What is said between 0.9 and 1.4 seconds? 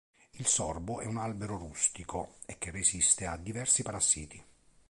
è un